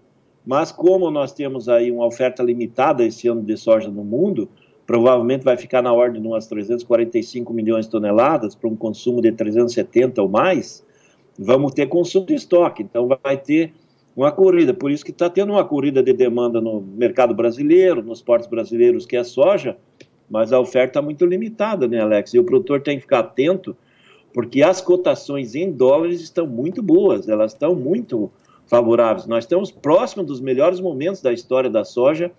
Mas 0.44 0.70
como 0.70 1.10
nós 1.10 1.32
temos 1.32 1.66
aí 1.66 1.90
uma 1.90 2.04
oferta 2.04 2.42
limitada 2.42 3.02
esse 3.02 3.26
ano 3.26 3.40
de 3.40 3.56
soja 3.56 3.88
no 3.88 4.04
mundo, 4.04 4.46
provavelmente 4.86 5.44
vai 5.44 5.56
ficar 5.56 5.80
na 5.80 5.94
ordem 5.94 6.20
de 6.20 6.28
umas 6.28 6.46
345 6.46 7.54
milhões 7.54 7.86
de 7.86 7.90
toneladas 7.90 8.54
para 8.54 8.68
um 8.68 8.76
consumo 8.76 9.22
de 9.22 9.32
370 9.32 10.20
ou 10.20 10.28
mais, 10.28 10.84
vamos 11.38 11.72
ter 11.72 11.86
consumo 11.86 12.26
de 12.26 12.34
estoque. 12.34 12.82
Então 12.82 13.08
vai 13.08 13.38
ter 13.38 13.72
uma 14.14 14.30
corrida. 14.30 14.74
Por 14.74 14.90
isso 14.90 15.04
que 15.04 15.10
está 15.10 15.28
tendo 15.28 15.52
uma 15.52 15.64
corrida 15.64 16.02
de 16.02 16.12
demanda 16.12 16.60
no 16.60 16.80
mercado 16.80 17.34
brasileiro, 17.34 18.02
nos 18.02 18.22
portos 18.22 18.48
brasileiros, 18.48 19.06
que 19.06 19.16
é 19.16 19.24
soja, 19.24 19.76
mas 20.30 20.52
a 20.52 20.60
oferta 20.60 20.98
é 20.98 21.02
muito 21.02 21.26
limitada, 21.26 21.86
né, 21.88 22.00
Alex? 22.00 22.34
E 22.34 22.38
o 22.38 22.44
produtor 22.44 22.80
tem 22.80 22.96
que 22.96 23.02
ficar 23.02 23.20
atento, 23.20 23.76
porque 24.32 24.62
as 24.62 24.80
cotações 24.80 25.54
em 25.54 25.70
dólares 25.70 26.20
estão 26.20 26.46
muito 26.46 26.82
boas, 26.82 27.28
elas 27.28 27.52
estão 27.52 27.74
muito 27.74 28.30
favoráveis. 28.66 29.26
Nós 29.26 29.44
estamos 29.44 29.70
próximos 29.70 30.26
dos 30.26 30.40
melhores 30.40 30.80
momentos 30.80 31.20
da 31.20 31.32
história 31.32 31.68
da 31.68 31.84
soja 31.84 32.30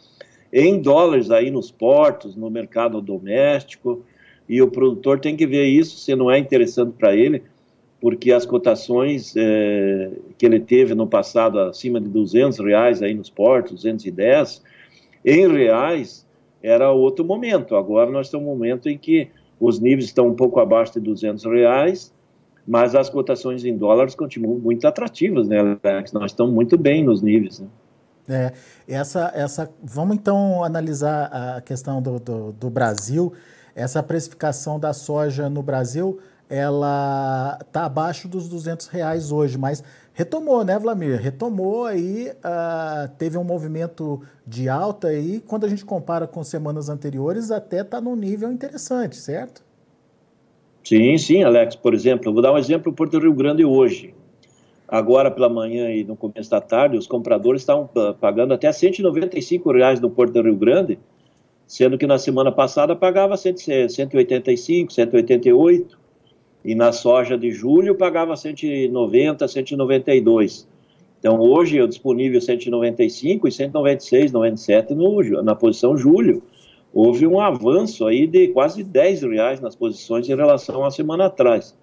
em 0.52 0.80
dólares 0.80 1.32
aí 1.32 1.50
nos 1.50 1.72
portos, 1.72 2.36
no 2.36 2.50
mercado 2.50 3.02
doméstico, 3.02 4.04
e 4.48 4.62
o 4.62 4.70
produtor 4.70 5.20
tem 5.20 5.36
que 5.36 5.48
ver 5.48 5.66
isso, 5.66 5.98
se 5.98 6.16
não 6.16 6.30
é 6.30 6.38
interessante 6.38 6.94
para 6.98 7.16
ele, 7.16 7.44
porque 8.04 8.34
as 8.34 8.46
cotações 8.46 9.34
é, 9.38 10.12
que 10.38 10.46
ele 10.46 10.60
teve 10.60 10.94
no 10.94 11.08
passado 11.08 11.58
acima 11.58 12.02
de 12.02 12.10
200 12.10 12.60
reais 12.60 13.02
aí 13.02 13.14
nos 13.14 13.30
portos, 13.30 13.72
210, 13.72 14.62
em 15.24 15.48
reais, 15.48 16.28
era 16.62 16.92
outro 16.92 17.24
momento. 17.24 17.78
Agora 17.78 18.12
nós 18.12 18.28
estamos 18.28 18.46
num 18.46 18.52
momento 18.52 18.90
em 18.90 18.98
que 18.98 19.30
os 19.58 19.80
níveis 19.80 20.04
estão 20.04 20.28
um 20.28 20.34
pouco 20.34 20.60
abaixo 20.60 20.96
de 20.96 21.00
200 21.00 21.46
reais, 21.46 22.14
mas 22.68 22.94
as 22.94 23.10
cotações 23.10 23.64
em 23.64 23.78
dólares 23.78 24.16
continuam 24.16 24.60
muito 24.60 24.86
atrativas, 24.86 25.48
né, 25.48 25.78
Alex? 25.82 26.12
Nós 26.12 26.32
estamos 26.32 26.54
muito 26.54 26.78
bem 26.78 27.06
nos 27.06 27.22
níveis. 27.22 27.62
Né? 27.62 27.68
É, 28.28 28.52
essa, 28.86 29.32
essa, 29.34 29.72
vamos 29.82 30.18
então 30.18 30.62
analisar 30.62 31.28
a 31.32 31.62
questão 31.62 32.02
do, 32.02 32.20
do, 32.20 32.52
do, 32.52 32.70
Brasil. 32.70 33.32
Essa 33.74 34.04
precificação 34.04 34.78
da 34.78 34.92
soja 34.92 35.50
no 35.50 35.64
Brasil, 35.64 36.20
ela 36.54 37.58
está 37.60 37.86
abaixo 37.86 38.28
dos 38.28 38.48
200 38.48 38.86
reais 38.86 39.32
hoje, 39.32 39.58
mas 39.58 39.84
retomou, 40.14 40.64
né, 40.64 40.78
Vlamir? 40.78 41.20
Retomou 41.20 41.86
aí, 41.86 42.30
uh, 42.30 43.10
teve 43.18 43.40
um 43.40 43.44
movimento 43.44 44.22
de 44.46 44.70
alta 44.70 45.08
aí, 45.08 45.42
quando 45.48 45.66
a 45.66 45.68
gente 45.68 45.84
compara 45.84 46.28
com 46.28 46.44
semanas 46.44 46.90
anteriores, 46.90 47.50
até 47.50 47.82
está 47.82 48.00
num 48.00 48.16
nível 48.16 48.52
interessante, 48.52 49.16
certo? 49.16 49.64
Sim, 50.84 51.18
sim, 51.18 51.44
Alex. 51.44 51.76
Por 51.76 51.96
exemplo, 51.96 52.32
vou 52.32 52.42
dar 52.44 52.54
um 52.54 52.58
exemplo 52.58 52.92
do 52.92 52.96
Porto 52.96 53.18
Rio 53.18 53.34
Grande 53.34 53.66
hoje. 53.66 54.14
Agora 54.88 55.32
pela 55.32 55.50
manhã 55.50 55.90
e 55.90 56.04
no 56.04 56.16
começo 56.16 56.52
da 56.52 56.62
tarde, 56.62 56.98
os 56.98 57.08
compradores 57.08 57.64
estão 57.64 57.90
pagando 58.20 58.54
até 58.54 58.72
195 58.72 59.72
reais 59.72 60.00
no 60.00 60.12
Porto 60.12 60.40
Rio 60.40 60.56
Grande, 60.56 61.00
sendo 61.66 61.98
que 61.98 62.06
na 62.06 62.20
semana 62.20 62.52
passada 62.52 62.96
pagava 62.96 63.36
185, 63.36 64.94
188, 64.94 66.03
e 66.64 66.76
na 66.76 66.92
soja 66.92 67.38
de 67.38 67.52
julho 67.52 67.96
pagava 67.96 68.36
190, 68.36 69.48
192. 69.48 70.68
Então 71.20 71.40
hoje 71.40 71.80
é 71.80 71.88
disponível 71.88 72.40
195 72.40 73.48
e 73.48 73.52
196, 73.52 74.32
97 74.32 74.94
no, 74.94 75.44
na 75.44 75.56
posição 75.56 75.98
julho 75.98 76.44
houve 76.94 77.26
um 77.26 77.40
avanço 77.40 78.06
aí 78.06 78.28
de 78.28 78.50
quase 78.50 78.84
10 78.84 79.24
reais 79.24 79.60
nas 79.60 79.76
posições 79.76 80.30
em 80.30 80.36
relação 80.36 80.86
à 80.86 80.92
semana 80.92 81.26
atrás. 81.26 81.76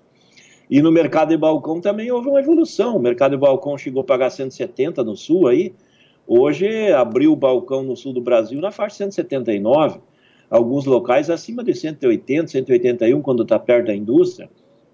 E 0.70 0.80
no 0.80 0.92
mercado 0.92 1.30
de 1.30 1.36
balcão 1.36 1.80
também 1.80 2.12
houve 2.12 2.28
uma 2.28 2.38
evolução. 2.38 2.96
O 2.96 3.00
mercado 3.00 3.32
de 3.32 3.38
balcão 3.38 3.76
chegou 3.76 4.02
a 4.02 4.04
pagar 4.04 4.30
170 4.30 5.02
no 5.02 5.16
sul 5.16 5.48
aí. 5.48 5.74
Hoje 6.28 6.92
abriu 6.92 7.32
o 7.32 7.36
balcão 7.36 7.82
no 7.82 7.96
sul 7.96 8.12
do 8.12 8.20
Brasil 8.20 8.60
na 8.60 8.70
faixa 8.70 8.98
179. 8.98 9.98
Alguns 10.48 10.84
locais 10.84 11.28
acima 11.28 11.64
de 11.64 11.74
180, 11.74 12.46
181 12.46 13.20
quando 13.20 13.42
está 13.42 13.58
perto 13.58 13.88
da 13.88 13.94
indústria. 13.94 14.48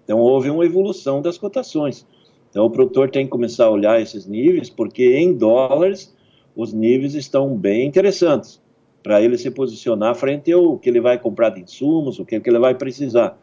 Então 0.07 0.19
houve 0.19 0.49
uma 0.49 0.65
evolução 0.65 1.21
das 1.21 1.37
cotações. 1.37 2.07
Então 2.49 2.65
o 2.65 2.69
produtor 2.69 3.11
tem 3.11 3.25
que 3.25 3.29
começar 3.29 3.65
a 3.65 3.69
olhar 3.69 4.01
esses 4.01 4.25
níveis, 4.25 4.69
porque 4.69 5.17
em 5.17 5.33
dólares 5.33 6.15
os 6.55 6.71
níveis 6.71 7.13
estão 7.13 7.53
bem 7.57 7.85
interessantes 7.85 8.61
para 9.03 9.21
ele 9.21 9.37
se 9.37 9.51
posicionar 9.51 10.15
frente 10.15 10.49
ao 10.49 10.77
que 10.77 10.89
ele 10.89 11.01
vai 11.01 11.19
comprar 11.19 11.49
de 11.49 11.61
insumos, 11.61 12.19
o 12.19 12.25
que, 12.25 12.35
ele 12.35 12.57
vai 12.57 12.73
precisar. 12.73 13.37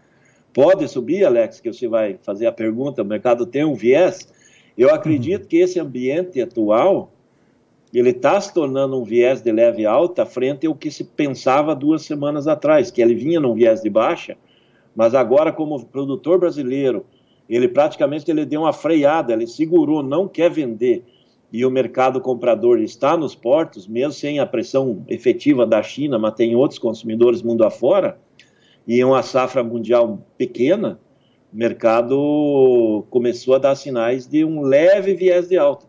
pode 0.54 0.88
subir, 0.88 1.24
Alex, 1.26 1.60
que 1.60 1.70
você 1.70 1.86
vai 1.86 2.18
fazer 2.22 2.46
a 2.46 2.52
pergunta, 2.52 3.02
o 3.02 3.04
mercado 3.04 3.44
tem 3.44 3.62
um 3.62 3.74
viés. 3.74 4.26
Eu 4.76 4.94
acredito 4.94 5.46
que 5.46 5.58
esse 5.58 5.78
ambiente 5.78 6.40
atual, 6.40 7.12
ele 7.92 8.10
está 8.10 8.40
se 8.40 8.54
tornando 8.54 8.98
um 8.98 9.04
viés 9.04 9.42
de 9.42 9.52
leve 9.52 9.84
alta 9.84 10.24
frente 10.24 10.66
ao 10.66 10.74
que 10.74 10.90
se 10.90 11.04
pensava 11.04 11.74
duas 11.74 12.02
semanas 12.02 12.48
atrás, 12.48 12.90
que 12.90 13.02
ele 13.02 13.14
vinha 13.14 13.38
num 13.38 13.54
viés 13.54 13.82
de 13.82 13.90
baixa, 13.90 14.36
mas 14.94 15.14
agora 15.14 15.52
como 15.52 15.84
produtor 15.86 16.38
brasileiro, 16.38 17.04
ele 17.48 17.68
praticamente 17.68 18.30
ele 18.30 18.44
deu 18.44 18.62
uma 18.62 18.72
freada, 18.72 19.32
ele 19.32 19.46
segurou, 19.46 20.02
não 20.02 20.28
quer 20.28 20.50
vender, 20.50 21.04
e 21.52 21.64
o 21.64 21.70
mercado 21.70 22.20
comprador 22.20 22.80
está 22.80 23.16
nos 23.16 23.34
portos, 23.34 23.86
mesmo 23.86 24.12
sem 24.12 24.40
a 24.40 24.46
pressão 24.46 25.04
efetiva 25.08 25.66
da 25.66 25.82
China, 25.82 26.18
mas 26.18 26.34
tem 26.34 26.56
outros 26.56 26.78
consumidores 26.78 27.42
mundo 27.42 27.64
afora, 27.64 28.18
e 28.86 29.02
uma 29.04 29.22
safra 29.22 29.62
mundial 29.62 30.18
pequena, 30.36 30.98
o 31.52 31.56
mercado 31.56 33.06
começou 33.10 33.54
a 33.54 33.58
dar 33.58 33.76
sinais 33.76 34.26
de 34.26 34.44
um 34.44 34.62
leve 34.62 35.14
viés 35.14 35.48
de 35.48 35.56
alta. 35.56 35.86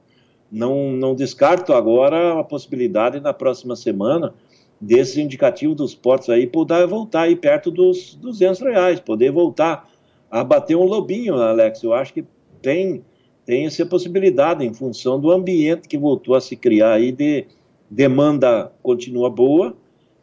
Não, 0.52 0.92
não 0.92 1.16
descarto 1.16 1.74
agora 1.74 2.40
a 2.40 2.44
possibilidade 2.44 3.20
na 3.20 3.34
próxima 3.34 3.76
semana 3.76 4.34
desse 4.80 5.22
indicativo 5.22 5.74
dos 5.74 5.96
portos 5.96 6.30
aí 6.30 6.46
poder 6.46 6.86
voltar 6.88 7.22
aí 7.22 7.36
perto 7.36 7.72
dos 7.72 8.16
200 8.16 8.62
reais, 8.62 9.00
poder 9.00 9.32
voltar 9.32 9.90
a 10.30 10.44
bater 10.44 10.76
um 10.76 10.84
lobinho, 10.84 11.36
Alex. 11.36 11.82
Eu 11.82 11.94
acho 11.94 12.14
que 12.14 12.26
tem, 12.62 13.04
tem 13.46 13.66
essa 13.66 13.86
possibilidade 13.86 14.66
em 14.66 14.74
função 14.74 15.20
do 15.20 15.32
ambiente 15.32 15.88
que 15.88 15.98
voltou 15.98 16.36
a 16.36 16.42
se 16.42 16.56
criar 16.56 16.94
aí 16.94 17.12
de 17.12 17.46
demanda 17.90 18.72
continua 18.82 19.30
boa 19.30 19.76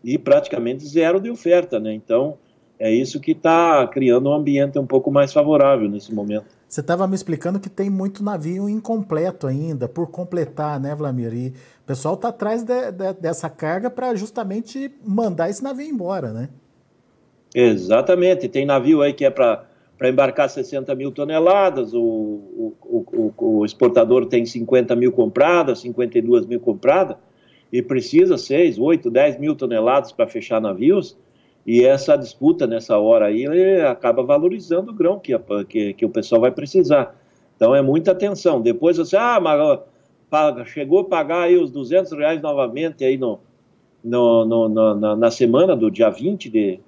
e 0.03 0.19
praticamente 0.19 0.85
zero 0.87 1.21
de 1.21 1.31
oferta, 1.31 1.79
né? 1.79 1.95
Então, 1.95 2.37
é 2.79 2.93
isso 2.93 3.21
que 3.21 3.31
está 3.31 3.87
criando 3.87 4.29
um 4.29 4.33
ambiente 4.33 4.79
um 4.79 4.87
pouco 4.87 5.11
mais 5.11 5.33
favorável 5.33 5.89
nesse 5.89 6.13
momento. 6.13 6.47
Você 6.73 6.81
estava 6.81 7.07
me 7.07 7.15
explicando 7.15 7.61
que 7.61 7.69
tem 7.69 7.91
muito 7.91 8.25
navio 8.25 8.67
incompleto 8.67 9.47
ainda, 9.47 9.87
por 9.87 10.07
completar, 10.07 10.81
né, 10.81 10.95
Vlamir? 10.95 11.35
E 11.35 11.49
o 11.49 11.87
pessoal 11.87 12.15
está 12.15 12.29
atrás 12.29 12.63
de, 12.63 12.91
de, 12.91 13.13
dessa 13.21 13.51
carga 13.51 13.91
para 13.91 14.15
justamente 14.15 14.91
mandar 15.05 15.51
esse 15.51 15.63
navio 15.63 15.87
embora, 15.87 16.33
né? 16.33 16.49
Exatamente. 17.55 18.49
Tem 18.49 18.65
navio 18.65 19.03
aí 19.03 19.13
que 19.13 19.23
é 19.23 19.29
para 19.29 19.67
embarcar 20.03 20.49
60 20.49 20.95
mil 20.95 21.13
toneladas, 21.13 21.93
o, 21.93 22.01
o, 22.01 22.75
o, 22.83 23.35
o, 23.37 23.67
exportador 23.67 24.25
tem 24.25 24.47
50 24.47 24.97
mil 24.97 25.13
compradas, 25.13 25.81
52 25.81 26.47
mil 26.47 26.59
compradas, 26.59 27.19
e 27.71 27.83
precisa 27.83 28.39
6, 28.39 28.79
8, 28.79 29.11
10 29.11 29.39
mil 29.39 29.55
toneladas 29.55 30.11
para 30.11 30.27
fechar 30.27 30.59
navios. 30.59 31.19
E 31.67 31.85
essa 31.85 32.17
disputa 32.17 32.67
nessa 32.67 32.99
hora 32.99 33.27
aí 33.27 33.47
acaba 33.83 34.23
valorizando 34.23 34.91
o 34.91 34.95
grão 34.95 35.19
que, 35.19 35.33
que, 35.69 35.95
que, 35.95 36.05
o 36.05 36.11
pessoal 36.11 36.41
vai 36.41 36.51
precisar. 36.51 37.17
Então 37.57 37.75
é 37.75 37.81
muita 37.81 38.11
atenção. 38.11 38.61
Depois 38.61 38.97
você, 38.97 39.17
ah, 39.17 39.39
mas 39.41 39.79
paga, 40.29 40.65
chegou 40.65 41.01
a 41.01 41.05
pagar 41.05 41.43
aí 41.43 41.57
os 41.57 41.71
200 41.71 42.13
reais 42.13 42.43
novamente 42.43 43.05
aí 43.05 43.17
no, 43.17 43.39
no, 44.03 44.45
no, 44.45 44.69
no 44.69 44.95
na, 44.95 45.15
na, 45.15 45.31
semana 45.31 45.77
do 45.77 45.91
dia 45.91 46.11
20 46.11 46.49
de, 46.49 46.81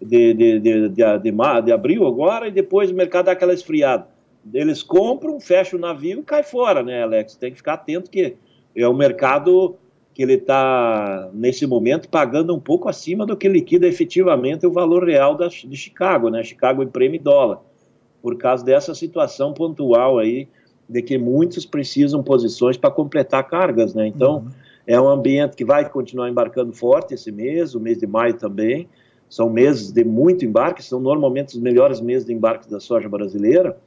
de, 0.00 0.34
de, 0.34 0.60
de, 0.60 0.60
de, 0.60 0.88
de, 0.88 1.62
de 1.62 1.72
abril 1.72 2.06
agora, 2.06 2.48
e 2.48 2.50
depois 2.50 2.90
o 2.90 2.94
mercado 2.94 3.26
dá 3.26 3.32
aquela 3.32 3.54
esfriada. 3.54 4.06
Eles 4.52 4.82
compram, 4.82 5.38
fecham 5.38 5.78
o 5.78 5.82
navio 5.82 6.20
e 6.20 6.22
cai 6.22 6.42
fora, 6.42 6.82
né, 6.82 7.02
Alex? 7.02 7.36
Tem 7.36 7.52
que 7.52 7.58
ficar 7.58 7.74
atento 7.74 8.10
que 8.10 8.36
é 8.74 8.88
o 8.88 8.94
mercado 8.94 9.76
que 10.14 10.22
ele 10.22 10.34
está, 10.34 11.30
nesse 11.32 11.66
momento, 11.66 12.08
pagando 12.08 12.54
um 12.54 12.60
pouco 12.60 12.88
acima 12.88 13.24
do 13.24 13.36
que 13.36 13.48
liquida 13.48 13.86
efetivamente 13.86 14.66
o 14.66 14.70
valor 14.70 15.04
real 15.04 15.34
da, 15.34 15.48
de 15.48 15.76
Chicago, 15.76 16.28
né? 16.28 16.42
Chicago 16.42 16.82
imprime 16.82 17.18
dólar, 17.18 17.60
por 18.20 18.36
causa 18.36 18.64
dessa 18.64 18.94
situação 18.94 19.54
pontual 19.54 20.18
aí, 20.18 20.48
de 20.88 21.00
que 21.00 21.16
muitos 21.16 21.64
precisam 21.64 22.22
posições 22.22 22.76
para 22.76 22.90
completar 22.90 23.48
cargas, 23.48 23.94
né? 23.94 24.06
Então, 24.06 24.38
uhum. 24.38 24.48
é 24.86 25.00
um 25.00 25.08
ambiente 25.08 25.56
que 25.56 25.64
vai 25.64 25.88
continuar 25.88 26.28
embarcando 26.28 26.72
forte 26.72 27.14
esse 27.14 27.32
mês, 27.32 27.74
o 27.74 27.80
mês 27.80 27.98
de 27.98 28.06
maio 28.06 28.34
também, 28.34 28.88
são 29.30 29.48
meses 29.48 29.90
de 29.90 30.04
muito 30.04 30.44
embarque, 30.44 30.84
são 30.84 31.00
normalmente 31.00 31.56
os 31.56 31.62
melhores 31.62 32.02
meses 32.02 32.26
de 32.26 32.34
embarque 32.34 32.70
da 32.70 32.78
soja 32.78 33.08
brasileira, 33.08 33.78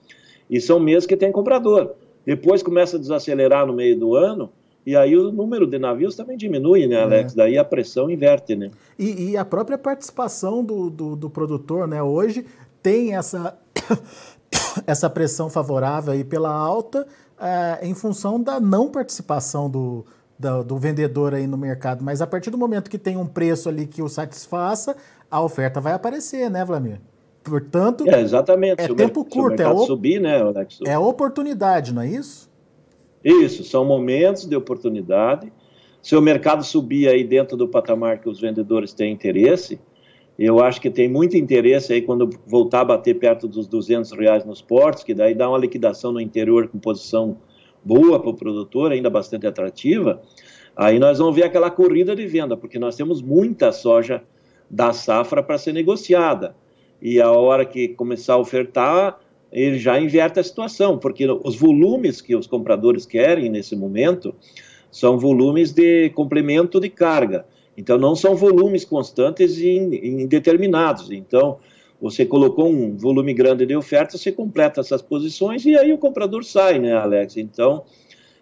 e 0.50 0.60
são 0.60 0.80
meses 0.80 1.06
que 1.06 1.16
tem 1.16 1.32
comprador. 1.32 1.94
Depois 2.26 2.64
começa 2.64 2.98
a 2.98 3.00
desacelerar 3.00 3.68
no 3.68 3.74
meio 3.74 4.00
do 4.00 4.16
ano, 4.16 4.52
e 4.86 4.96
aí 4.96 5.18
o 5.18 5.32
número 5.32 5.66
de 5.66 5.80
navios 5.80 6.16
também 6.16 6.38
diminui, 6.38 6.86
né, 6.86 7.02
Alex? 7.02 7.34
É. 7.34 7.36
Daí 7.36 7.58
a 7.58 7.66
pressão 7.66 8.10
inverte, 8.10 8.56
né? 8.56 8.70
E, 9.00 9.32
e 9.32 9.38
a 9.38 9.44
própria 9.44 9.78
participação 9.78 10.64
do, 10.64 10.90
do, 10.90 11.16
do, 11.16 11.30
produtor, 11.30 11.88
né? 11.88 12.04
Hoje 12.04 12.46
tem 12.84 13.16
essa, 13.16 13.58
essa 14.86 15.10
pressão 15.10 15.50
favorável 15.50 16.14
aí 16.14 16.24
pela 16.24 16.52
alta 16.52 17.08
é, 17.40 17.80
em 17.82 17.96
função 17.96 18.42
da 18.42 18.60
não 18.60 18.90
participação 18.90 19.70
do, 19.70 20.06
do, 20.38 20.64
do, 20.64 20.78
vendedor 20.78 21.34
aí 21.34 21.48
no 21.48 21.58
mercado. 21.58 22.04
Mas 22.04 22.22
a 22.22 22.28
partir 22.28 22.52
do 22.52 22.58
momento 22.58 22.90
que 22.90 23.00
tem 23.00 23.18
um 23.18 23.26
preço 23.26 23.68
ali 23.68 23.88
que 23.88 24.04
o 24.04 24.08
satisfaça, 24.08 24.96
a 25.32 25.42
oferta 25.42 25.82
vai 25.82 25.94
aparecer, 25.94 26.50
né, 26.50 26.64
Vladimir? 26.64 27.02
Portanto, 27.44 28.08
é, 28.08 28.22
exatamente. 28.22 28.82
é 28.82 28.88
tempo 28.94 29.24
curto, 29.26 29.62
é, 29.62 29.86
subir, 29.86 30.20
né, 30.20 30.42
Alex? 30.42 30.80
é 30.86 30.98
oportunidade, 30.98 31.94
não 31.94 32.02
é 32.02 32.08
isso? 32.08 32.50
Isso, 33.26 33.64
são 33.64 33.84
momentos 33.84 34.46
de 34.46 34.56
oportunidade. 34.56 35.52
Se 36.00 36.16
o 36.16 36.22
mercado 36.22 36.64
subir 36.64 37.10
aí 37.10 37.24
dentro 37.24 37.58
do 37.58 37.68
patamar 37.68 38.20
que 38.22 38.30
os 38.30 38.40
vendedores 38.40 38.94
têm 38.94 39.12
interesse, 39.12 39.80
eu 40.38 40.64
acho 40.64 40.80
que 40.80 40.92
tem 40.92 41.10
muito 41.10 41.36
interesse 41.36 41.92
aí 41.92 42.04
quando 42.04 42.30
voltar 42.46 42.82
a 42.82 42.86
bater 42.86 43.16
perto 43.16 43.48
dos 43.48 43.68
200 43.68 44.12
reais 44.12 44.46
nos 44.46 44.62
portos, 44.62 45.04
que 45.04 45.16
daí 45.16 45.34
dá 45.34 45.50
uma 45.50 45.58
liquidação 45.58 46.12
no 46.12 46.22
interior 46.22 46.68
com 46.68 46.78
posição 46.78 47.38
boa 47.84 48.20
para 48.20 48.30
o 48.30 48.36
produtor, 48.36 48.92
ainda 48.92 49.10
bastante 49.10 49.48
atrativa. 49.48 50.22
Aí 50.76 51.00
nós 51.00 51.18
vamos 51.18 51.36
ver 51.36 51.46
aquela 51.46 51.72
corrida 51.72 52.16
de 52.16 52.28
venda, 52.28 52.56
porque 52.56 52.78
nós 52.78 52.96
temos 52.96 53.24
muita 53.24 53.72
soja 53.72 54.22
da 54.70 54.94
safra 54.94 55.42
para 55.42 55.58
ser 55.58 55.74
negociada. 55.74 56.56
E 57.02 57.20
a 57.20 57.32
hora 57.32 57.66
que 57.66 57.88
começar 57.88 58.36
a 58.36 58.38
ofertar, 58.38 59.20
ele 59.52 59.80
já 59.80 60.00
inverte 60.00 60.40
a 60.40 60.44
situação, 60.44 60.98
porque 60.98 61.26
os 61.44 61.56
volumes 61.56 62.22
que 62.22 62.36
os 62.36 62.48
compradores 62.48 63.06
querem 63.06 63.50
nesse 63.50 63.76
momento 63.76 64.36
são 64.92 65.18
volumes 65.18 65.72
de 65.72 66.10
complemento 66.12 66.80
de 66.80 66.90
carga. 66.90 67.46
Então, 67.78 67.98
não 67.98 68.16
são 68.16 68.36
volumes 68.36 68.86
constantes 68.86 69.58
e 69.58 69.70
indeterminados. 70.04 71.12
Então, 71.12 71.60
você 72.02 72.26
colocou 72.26 72.68
um 72.70 72.96
volume 72.96 73.34
grande 73.34 73.66
de 73.66 73.76
oferta, 73.76 74.18
você 74.18 74.32
completa 74.32 74.82
essas 74.82 75.02
posições 75.02 75.66
e 75.66 75.78
aí 75.78 75.92
o 75.92 75.98
comprador 75.98 76.44
sai, 76.44 76.80
né, 76.80 76.94
Alex? 76.94 77.38
Então, 77.38 77.84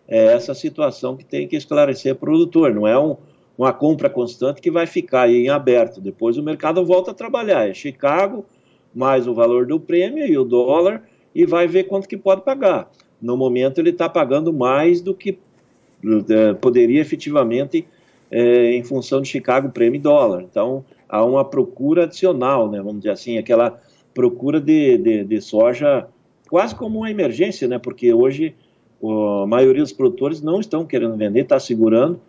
é 0.08 0.26
essa 0.26 0.54
situação 0.54 1.16
que 1.16 1.24
tem 1.24 1.48
que 1.48 1.56
esclarecer 1.56 2.14
o 2.14 2.18
produtor. 2.18 2.74
Não 2.74 2.88
é 2.88 3.00
um, 3.00 3.16
uma 3.58 3.72
compra 3.72 4.10
constante 4.10 4.62
que 4.62 4.72
vai 4.72 4.86
ficar 4.86 5.24
aí 5.24 5.46
em 5.46 5.50
aberto. 5.50 6.02
Depois 6.02 6.38
o 6.38 6.44
mercado 6.44 6.86
volta 6.86 7.12
a 7.12 7.14
trabalhar. 7.14 7.70
É 7.70 7.74
Chicago, 7.74 8.46
mais 8.94 9.28
o 9.28 9.34
valor 9.34 9.66
do 9.66 9.80
prêmio 9.80 10.26
e 10.26 10.38
o 10.38 10.44
dólar, 10.44 11.04
e 11.34 11.46
vai 11.46 11.68
ver 11.68 11.86
quanto 11.86 12.08
que 12.08 12.18
pode 12.18 12.42
pagar. 12.42 12.92
No 13.22 13.36
momento, 13.36 13.80
ele 13.80 13.90
está 13.90 14.08
pagando 14.08 14.54
mais 14.54 15.02
do 15.02 15.14
que 15.14 15.38
é, 16.30 16.54
poderia 16.54 17.00
efetivamente 17.00 17.88
é, 18.30 18.72
em 18.74 18.84
função 18.84 19.22
de 19.22 19.30
Chicago 19.30 19.70
prêmio 19.70 20.02
dólar. 20.02 20.44
Então, 20.44 20.84
há 21.08 21.24
uma 21.24 21.46
procura 21.46 22.04
adicional, 22.04 22.70
né, 22.70 22.80
vamos 22.80 22.98
dizer 22.98 23.12
assim, 23.12 23.38
aquela 23.38 23.80
procura 24.14 24.60
de, 24.60 24.98
de, 24.98 25.24
de 25.24 25.42
soja 25.42 26.08
quase 26.50 26.76
como 26.76 27.00
uma 27.00 27.10
emergência, 27.10 27.68
né, 27.68 27.80
porque 27.80 28.14
hoje 28.14 28.54
a 29.44 29.46
maioria 29.46 29.82
dos 29.82 29.92
produtores 29.92 30.42
não 30.42 30.60
estão 30.60 30.86
querendo 30.86 31.16
vender, 31.16 31.42
está 31.42 31.60
segurando, 31.60 32.20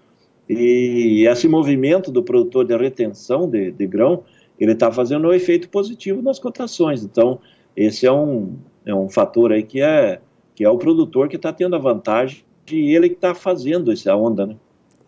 e 0.48 1.26
esse 1.26 1.48
movimento 1.48 2.10
do 2.10 2.22
produtor 2.22 2.64
de 2.64 2.76
retenção 2.76 3.48
de, 3.48 3.70
de 3.70 3.86
grão 3.86 4.22
ele 4.58 4.72
está 4.72 4.90
fazendo 4.90 5.28
um 5.28 5.32
efeito 5.32 5.68
positivo 5.68 6.22
nas 6.22 6.38
cotações. 6.38 7.02
Então, 7.02 7.40
esse 7.76 8.06
é 8.06 8.12
um, 8.12 8.56
é 8.84 8.94
um 8.94 9.08
fator 9.08 9.52
aí 9.52 9.62
que 9.62 9.80
é, 9.80 10.20
que 10.54 10.64
é 10.64 10.70
o 10.70 10.78
produtor 10.78 11.28
que 11.28 11.36
está 11.36 11.52
tendo 11.52 11.76
a 11.76 11.78
vantagem 11.78 12.44
de 12.64 12.78
ele 12.94 13.08
que 13.08 13.16
está 13.16 13.34
fazendo 13.34 13.92
essa 13.92 14.14
onda, 14.14 14.46
né? 14.46 14.56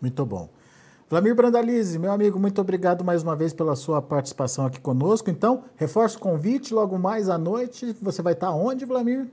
Muito 0.01 0.25
bom. 0.25 0.49
Vlamir 1.09 1.33
Brandalize, 1.33 1.97
meu 1.97 2.11
amigo, 2.11 2.37
muito 2.37 2.59
obrigado 2.59 3.03
mais 3.03 3.23
uma 3.23 3.33
vez 3.33 3.53
pela 3.53 3.77
sua 3.77 4.01
participação 4.01 4.65
aqui 4.65 4.79
conosco. 4.79 5.29
Então, 5.29 5.63
reforço 5.77 6.17
o 6.17 6.21
convite, 6.21 6.73
logo 6.73 6.99
mais 6.99 7.29
à 7.29 7.37
noite, 7.37 7.95
você 8.01 8.21
vai 8.21 8.33
estar 8.33 8.53
onde, 8.53 8.83
Vlamir? 8.83 9.27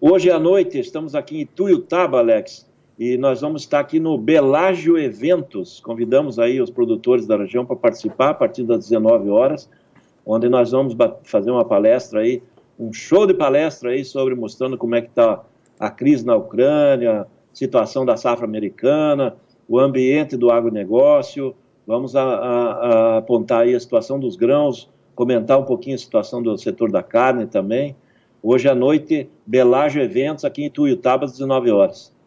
Hoje 0.00 0.30
à 0.30 0.38
noite, 0.38 0.80
estamos 0.80 1.14
aqui 1.14 1.42
em 1.42 1.46
Tuiutaba, 1.46 2.18
Alex, 2.18 2.66
e 3.00 3.16
nós 3.16 3.40
vamos 3.40 3.62
estar 3.62 3.80
aqui 3.80 3.98
no 3.98 4.18
Belágio 4.18 4.98
Eventos. 4.98 5.80
Convidamos 5.80 6.38
aí 6.38 6.60
os 6.60 6.68
produtores 6.68 7.26
da 7.26 7.34
região 7.34 7.64
para 7.64 7.74
participar 7.74 8.28
a 8.28 8.34
partir 8.34 8.62
das 8.62 8.80
19 8.90 9.30
horas, 9.30 9.70
onde 10.26 10.50
nós 10.50 10.72
vamos 10.72 10.94
fazer 11.24 11.50
uma 11.50 11.64
palestra 11.64 12.20
aí, 12.20 12.42
um 12.78 12.92
show 12.92 13.26
de 13.26 13.32
palestra 13.32 13.92
aí 13.92 14.04
sobre 14.04 14.34
mostrando 14.34 14.76
como 14.76 14.96
é 14.96 15.00
que 15.00 15.08
está 15.08 15.42
a 15.78 15.88
crise 15.88 16.26
na 16.26 16.36
Ucrânia, 16.36 17.26
situação 17.54 18.04
da 18.04 18.18
safra 18.18 18.44
americana, 18.44 19.34
o 19.66 19.78
ambiente 19.78 20.36
do 20.36 20.50
agronegócio, 20.50 21.54
vamos 21.86 22.14
a, 22.14 22.22
a, 22.22 22.70
a 23.14 23.16
apontar 23.16 23.62
aí 23.62 23.74
a 23.74 23.80
situação 23.80 24.20
dos 24.20 24.36
grãos, 24.36 24.90
comentar 25.14 25.58
um 25.58 25.64
pouquinho 25.64 25.94
a 25.94 25.98
situação 25.98 26.42
do 26.42 26.54
setor 26.58 26.92
da 26.92 27.02
carne 27.02 27.46
também. 27.46 27.96
Hoje 28.42 28.68
à 28.68 28.74
noite, 28.74 29.26
Belágio 29.46 30.02
Eventos 30.02 30.44
aqui 30.44 30.64
em 30.64 30.70
Tuiutaba, 30.70 31.24
às 31.24 31.32
19 31.32 31.70
horas. 31.70 32.19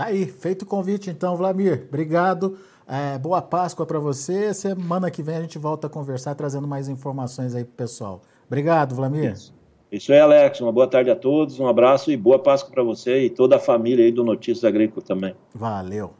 Tá 0.00 0.06
aí, 0.06 0.24
feito 0.24 0.62
o 0.62 0.66
convite 0.66 1.10
então, 1.10 1.36
Vlamir. 1.36 1.84
Obrigado. 1.86 2.56
É, 2.88 3.18
boa 3.18 3.42
Páscoa 3.42 3.84
para 3.84 3.98
você. 3.98 4.54
Semana 4.54 5.10
que 5.10 5.22
vem 5.22 5.36
a 5.36 5.42
gente 5.42 5.58
volta 5.58 5.88
a 5.88 5.90
conversar, 5.90 6.34
trazendo 6.34 6.66
mais 6.66 6.88
informações 6.88 7.54
aí 7.54 7.64
pro 7.64 7.74
pessoal. 7.74 8.22
Obrigado, 8.46 8.94
Vlamir. 8.94 9.32
Isso. 9.32 9.54
Isso 9.92 10.10
é, 10.10 10.20
Alex. 10.20 10.58
Uma 10.62 10.72
boa 10.72 10.86
tarde 10.86 11.10
a 11.10 11.14
todos, 11.14 11.60
um 11.60 11.66
abraço 11.66 12.10
e 12.10 12.16
boa 12.16 12.38
Páscoa 12.38 12.72
para 12.72 12.82
você 12.82 13.24
e 13.24 13.28
toda 13.28 13.56
a 13.56 13.58
família 13.58 14.02
aí 14.02 14.10
do 14.10 14.24
Notícias 14.24 14.64
Agrícolas 14.64 15.04
também. 15.04 15.34
Valeu. 15.54 16.14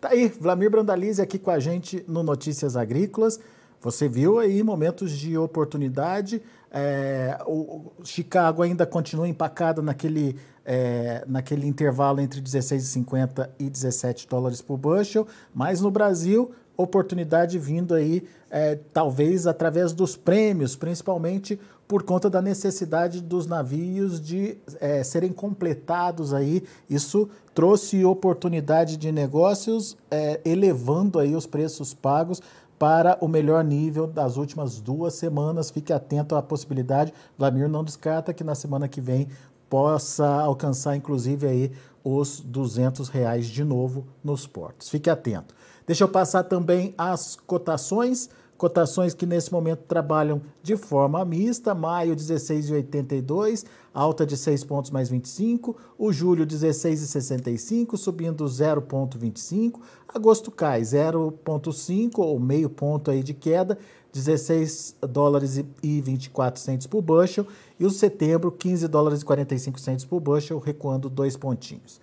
Tá 0.00 0.10
aí, 0.10 0.28
Vlamir 0.28 0.70
Brandalize 0.70 1.20
aqui 1.20 1.40
com 1.40 1.50
a 1.50 1.58
gente 1.58 2.04
no 2.06 2.22
Notícias 2.22 2.76
Agrícolas. 2.76 3.40
Você 3.82 4.08
viu 4.08 4.38
aí 4.38 4.62
momentos 4.62 5.10
de 5.10 5.36
oportunidade. 5.36 6.40
É, 6.70 7.36
o 7.46 7.90
Chicago 8.04 8.62
ainda 8.62 8.86
continua 8.86 9.28
empacado 9.28 9.82
naquele, 9.82 10.38
é, 10.64 11.24
naquele 11.26 11.66
intervalo 11.66 12.20
entre 12.20 12.40
16,50 12.40 13.50
e 13.58 13.68
17 13.68 14.28
dólares 14.28 14.62
por 14.62 14.78
bushel, 14.78 15.26
mas 15.52 15.80
no 15.80 15.90
Brasil 15.90 16.52
oportunidade 16.76 17.58
vindo 17.58 17.94
aí, 17.94 18.24
é, 18.50 18.76
talvez 18.92 19.46
através 19.46 19.92
dos 19.92 20.16
prêmios, 20.16 20.74
principalmente 20.74 21.58
por 21.86 22.02
conta 22.02 22.30
da 22.30 22.40
necessidade 22.40 23.20
dos 23.20 23.46
navios 23.46 24.20
de 24.20 24.56
é, 24.80 25.02
serem 25.02 25.32
completados 25.32 26.32
aí. 26.32 26.64
Isso 26.88 27.28
trouxe 27.54 28.04
oportunidade 28.04 28.96
de 28.96 29.12
negócios, 29.12 29.96
é, 30.10 30.40
elevando 30.44 31.18
aí 31.18 31.34
os 31.34 31.46
preços 31.46 31.92
pagos 31.92 32.40
para 32.78 33.16
o 33.20 33.28
melhor 33.28 33.62
nível 33.62 34.06
das 34.06 34.36
últimas 34.36 34.80
duas 34.80 35.14
semanas. 35.14 35.70
Fique 35.70 35.92
atento 35.92 36.34
à 36.34 36.42
possibilidade. 36.42 37.12
Vladimir 37.38 37.68
não 37.68 37.84
descarta 37.84 38.34
que 38.34 38.42
na 38.42 38.54
semana 38.54 38.88
que 38.88 39.00
vem 39.00 39.28
possa 39.70 40.26
alcançar, 40.26 40.96
inclusive, 40.96 41.46
aí 41.46 41.72
os 42.04 42.40
200 42.40 43.08
reais 43.08 43.46
de 43.46 43.62
novo 43.64 44.06
nos 44.22 44.46
portos. 44.46 44.88
Fique 44.88 45.08
atento. 45.08 45.54
Deixa 45.86 46.04
eu 46.04 46.08
passar 46.08 46.44
também 46.44 46.94
as 46.98 47.36
cotações. 47.46 48.28
Cotações 48.62 49.12
que 49.12 49.26
nesse 49.26 49.50
momento 49.50 49.80
trabalham 49.88 50.40
de 50.62 50.76
forma 50.76 51.24
mista, 51.24 51.74
maio 51.74 52.14
16,82, 52.14 53.64
alta 53.92 54.24
de 54.24 54.36
6 54.36 54.62
pontos 54.62 54.92
mais 54.92 55.08
25, 55.08 55.76
o 55.98 56.12
julho 56.12 56.46
16,65, 56.46 57.96
subindo 57.96 58.44
0,25, 58.44 59.80
agosto 60.06 60.52
cai 60.52 60.82
0,5 60.82 62.18
ou 62.18 62.38
meio 62.38 62.70
ponto 62.70 63.10
aí 63.10 63.20
de 63.24 63.34
queda, 63.34 63.76
16 64.12 64.94
dólares 65.10 65.64
e 65.82 66.00
24 66.00 66.60
centos 66.60 66.86
por 66.86 67.02
bushel, 67.02 67.44
e 67.80 67.84
o 67.84 67.90
setembro 67.90 68.52
15 68.52 68.86
dólares 68.86 69.22
e 69.22 69.24
45 69.24 69.80
centos 69.80 70.04
por 70.04 70.20
bushel, 70.20 70.60
recuando 70.60 71.10
dois 71.10 71.36
pontinhos. 71.36 72.00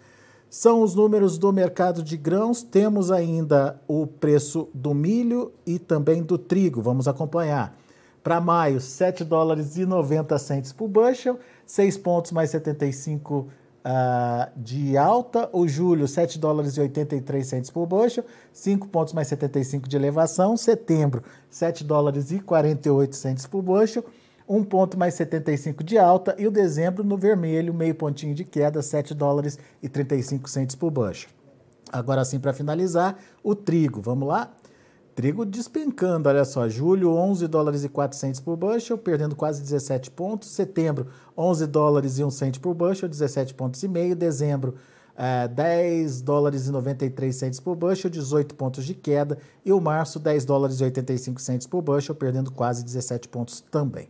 São 0.49 0.81
os 0.81 0.95
números 0.95 1.37
do 1.37 1.53
mercado 1.53 2.01
de 2.01 2.17
grãos. 2.17 2.63
Temos 2.63 3.11
ainda 3.11 3.79
o 3.87 4.07
preço 4.07 4.67
do 4.73 4.95
milho 4.95 5.51
e 5.63 5.77
também 5.77 6.23
do 6.23 6.39
trigo. 6.39 6.81
Vamos 6.81 7.07
acompanhar. 7.07 7.77
Para 8.23 8.41
maio, 8.41 8.81
7 8.81 9.23
dólares 9.23 9.77
e 9.77 9.85
90 9.85 10.37
centos 10.39 10.73
por 10.73 10.87
bushel, 10.87 11.39
6 11.65 11.97
pontos 11.97 12.31
mais 12.31 12.49
75 12.49 13.35
uh, 13.35 13.47
ah, 13.83 14.49
de 14.57 14.97
alta. 14.97 15.47
O 15.53 15.67
julho, 15.67 16.07
7 16.07 16.39
dólares 16.39 16.77
e 16.77 16.81
83 16.81 17.45
centos 17.45 17.69
por 17.69 17.85
bushel, 17.85 18.25
5 18.51 18.87
pontos 18.87 19.13
mais 19.13 19.27
75 19.27 19.87
de 19.87 19.95
elevação. 19.95 20.57
Setembro, 20.57 21.23
7 21.49 21.83
dólares 21.83 22.31
e 22.31 22.39
48 22.39 23.15
centos 23.15 23.45
por 23.45 23.61
bushel, 23.61 24.03
um 24.49 24.63
ponto 24.63 24.97
mais 24.97 25.13
75 25.13 25.83
de 25.83 25.99
alta 25.99 26.35
e 26.39 26.47
o 26.47 26.51
dezembro 26.51 27.03
no 27.03 27.15
vermelho, 27.15 27.71
meio 27.71 27.93
pontinho 27.93 28.33
de 28.33 28.43
queda, 28.43 28.81
7 28.81 29.13
dólares 29.13 29.59
e 29.81 29.87
35 29.87 30.49
centos 30.49 30.75
por 30.75 30.89
bushel. 30.89 31.29
Agora 31.93 32.25
sim, 32.25 32.39
para 32.39 32.51
finalizar, 32.51 33.15
o 33.43 33.53
trigo. 33.53 34.01
Vamos 34.01 34.27
lá? 34.27 34.51
Trigo 35.13 35.45
despencando, 35.45 36.29
olha 36.29 36.43
só. 36.45 36.67
Julho, 36.67 37.13
11 37.13 37.47
dólares 37.47 37.83
e 37.83 37.89
400 37.89 38.39
por 38.39 38.57
bushel, 38.57 38.97
perdendo 38.97 39.35
quase 39.35 39.61
17 39.61 40.09
pontos. 40.09 40.49
Setembro, 40.49 41.07
11 41.37 41.67
dólares 41.67 42.17
e 42.17 42.23
1 42.23 42.31
cento 42.31 42.59
por 42.59 42.73
bushel, 42.73 43.07
17 43.07 43.53
pontos 43.53 43.83
e 43.83 43.87
meio. 43.87 44.15
Dezembro, 44.15 44.75
é, 45.15 45.47
10 45.47 46.21
dólares 46.21 46.67
e 46.67 46.71
93 46.71 47.35
centos 47.35 47.59
por 47.59 47.75
bushel, 47.75 48.09
18 48.09 48.55
pontos 48.55 48.83
de 48.83 48.95
queda. 48.95 49.37
E 49.63 49.71
o 49.71 49.79
março, 49.79 50.17
10 50.19 50.43
dólares 50.45 50.79
e 50.79 50.83
85 50.85 51.39
centos 51.39 51.67
por 51.67 51.83
bushel, 51.83 52.15
perdendo 52.15 52.51
quase 52.51 52.83
17 52.83 53.27
pontos 53.27 53.61
também. 53.69 54.09